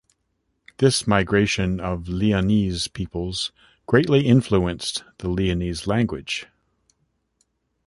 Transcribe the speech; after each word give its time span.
This 0.79 1.05
migration 1.05 1.79
of 1.79 2.07
Leonese 2.07 2.87
peoples 2.87 3.51
greatly 3.85 4.25
influenced 4.25 5.03
the 5.19 5.29
Leonese 5.29 5.85
language. 5.85 6.47